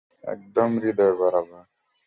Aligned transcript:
একদম 0.23 0.69
হৃদয় 0.83 1.13
বরাবর! 1.19 1.63